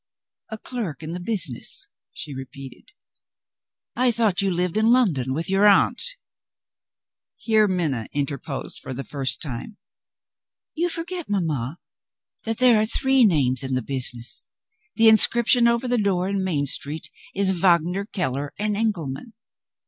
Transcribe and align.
"A 0.49 0.57
clerk 0.57 1.03
in 1.03 1.11
the 1.11 1.19
business?" 1.19 1.89
she 2.11 2.33
repeated. 2.33 2.89
"I 3.95 4.09
thought 4.09 4.41
you 4.41 4.49
lived 4.49 4.75
in 4.75 4.87
London, 4.87 5.31
with 5.31 5.47
your 5.47 5.67
aunt." 5.67 6.01
Here 7.35 7.67
Minna 7.67 8.07
interposed 8.11 8.79
for 8.79 8.95
the 8.95 9.03
first 9.03 9.43
time. 9.43 9.77
"You 10.73 10.89
forget, 10.89 11.29
mamma, 11.29 11.77
that 12.45 12.57
there 12.57 12.81
are 12.81 12.87
three 12.87 13.23
names 13.23 13.61
in 13.61 13.75
the 13.75 13.83
business. 13.83 14.47
The 14.95 15.07
inscription 15.07 15.67
over 15.67 15.87
the 15.87 15.99
door 15.99 16.27
in 16.27 16.43
Main 16.43 16.65
Street 16.65 17.11
is 17.35 17.51
Wagner, 17.51 18.05
Keller, 18.05 18.55
and 18.57 18.75
Engelman. 18.75 19.33